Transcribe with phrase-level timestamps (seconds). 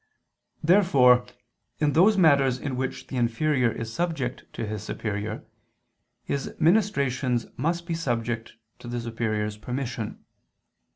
[0.63, 1.27] Therefore
[1.77, 5.45] in those matters in which the inferior is subject to his superior,
[6.23, 10.25] his ministrations must be subject to the superior's permission.